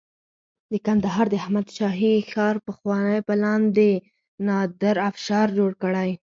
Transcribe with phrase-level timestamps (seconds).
[0.71, 3.79] د کندهار د احمد شاهي ښار پخوانی پلان د
[4.47, 6.11] نادر افشار جوړ کړی